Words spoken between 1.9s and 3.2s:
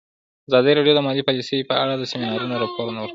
د سیمینارونو راپورونه ورکړي.